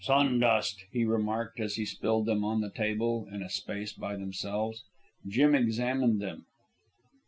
"Sun 0.03 0.39
dust," 0.39 0.83
he 0.91 1.05
remarked, 1.05 1.59
as 1.59 1.75
he 1.75 1.85
spilled 1.85 2.25
them 2.25 2.43
on 2.43 2.59
the 2.59 2.71
table 2.71 3.27
in 3.31 3.43
a 3.43 3.49
space 3.51 3.93
by 3.93 4.15
themselves. 4.15 4.81
Jim 5.27 5.53
examined 5.53 6.19
them. 6.19 6.47